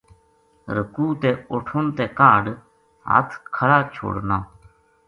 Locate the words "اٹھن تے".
1.53-2.05